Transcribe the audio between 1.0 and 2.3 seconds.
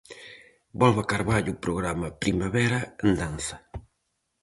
a Carballo o programa